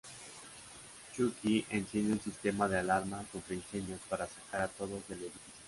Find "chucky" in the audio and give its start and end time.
1.15-1.63